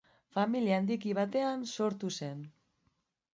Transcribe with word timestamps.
Familia 0.35 0.77
handiki 0.79 1.13
batean 1.19 1.67
sortu 1.75 2.11
zen. 2.21 2.41